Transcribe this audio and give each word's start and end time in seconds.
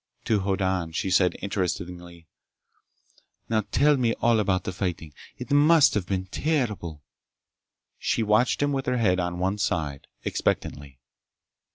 To 0.25 0.39
Hoddan 0.39 0.93
she 0.93 1.11
said 1.11 1.35
interestedly, 1.43 2.25
"Now, 3.49 3.65
tell 3.71 3.97
me 3.97 4.15
all 4.15 4.39
about 4.39 4.63
the 4.63 4.71
fighting. 4.73 5.13
It 5.37 5.51
must 5.51 5.93
have 5.93 6.07
been 6.07 6.25
terrible!" 6.25 7.03
She 7.99 8.23
watched 8.23 8.63
him 8.63 8.71
with 8.71 8.87
her 8.87 8.97
head 8.97 9.19
on 9.19 9.37
one 9.37 9.59
side, 9.59 10.07
expectantly. 10.23 10.97